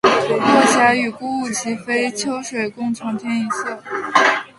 [0.31, 3.83] 落霞与孤鹜齐飞，秋水共长天一色